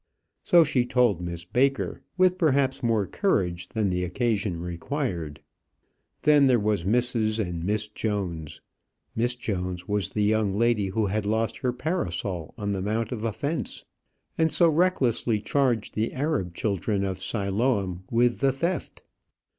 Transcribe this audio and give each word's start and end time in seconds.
So 0.41 0.63
she 0.63 0.83
told 0.83 1.21
Miss 1.21 1.45
Baker 1.45 2.01
with 2.17 2.39
perhaps 2.39 2.81
more 2.81 3.05
courage 3.05 3.69
than 3.69 3.91
the 3.91 4.03
occasion 4.03 4.59
required. 4.59 5.43
Then 6.23 6.47
there 6.47 6.59
was 6.59 6.85
Mrs. 6.85 7.37
and 7.37 7.63
Miss 7.63 7.87
Jones. 7.87 8.61
Miss 9.15 9.35
Jones 9.35 9.87
was 9.87 10.09
the 10.09 10.23
young 10.23 10.55
lady 10.57 10.87
who 10.87 11.07
lost 11.07 11.57
her 11.57 11.71
parasol 11.71 12.55
on 12.57 12.71
the 12.71 12.81
Mount 12.81 13.11
of 13.11 13.23
Offence, 13.23 13.85
and 14.39 14.51
so 14.51 14.69
recklessly 14.69 15.39
charged 15.39 15.93
the 15.93 16.13
Arab 16.13 16.55
children 16.55 17.03
of 17.05 17.21
Siloam 17.21 18.03
with 18.09 18.39
the 18.39 18.51
theft. 18.51 19.03